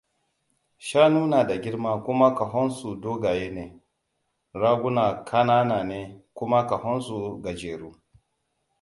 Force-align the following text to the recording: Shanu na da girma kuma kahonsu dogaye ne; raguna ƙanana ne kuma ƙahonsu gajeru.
Shanu 0.85 1.27
na 1.27 1.43
da 1.47 1.55
girma 1.63 1.93
kuma 2.05 2.27
kahonsu 2.35 2.95
dogaye 3.03 3.47
ne; 3.51 3.65
raguna 4.61 5.23
ƙanana 5.25 5.83
ne 5.85 5.99
kuma 6.33 6.67
ƙahonsu 6.67 7.41
gajeru. 7.43 7.91